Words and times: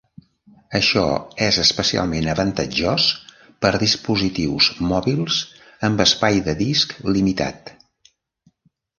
Això 0.77 1.01
és 1.47 1.57
especialment 1.63 2.29
avantatjós 2.31 3.03
per 3.65 3.71
dispositius 3.83 4.69
mòbils 4.93 5.37
amb 5.89 6.01
espai 6.07 6.41
de 6.49 6.57
disc 6.63 6.97
limitat. 7.17 7.71